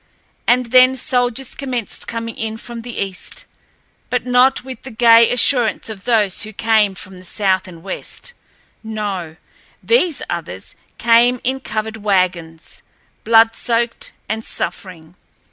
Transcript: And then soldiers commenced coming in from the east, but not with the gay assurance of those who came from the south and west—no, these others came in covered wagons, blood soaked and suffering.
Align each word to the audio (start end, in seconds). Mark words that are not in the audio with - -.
And 0.47 0.71
then 0.71 0.95
soldiers 0.97 1.53
commenced 1.53 2.07
coming 2.07 2.35
in 2.35 2.57
from 2.57 2.81
the 2.81 2.97
east, 2.97 3.45
but 4.09 4.25
not 4.25 4.63
with 4.63 4.81
the 4.81 4.89
gay 4.89 5.31
assurance 5.31 5.91
of 5.91 6.05
those 6.05 6.41
who 6.41 6.51
came 6.53 6.95
from 6.95 7.17
the 7.19 7.23
south 7.23 7.67
and 7.67 7.83
west—no, 7.83 9.35
these 9.83 10.23
others 10.27 10.73
came 10.97 11.39
in 11.43 11.59
covered 11.59 11.97
wagons, 11.97 12.81
blood 13.23 13.53
soaked 13.53 14.11
and 14.27 14.43
suffering. 14.43 15.13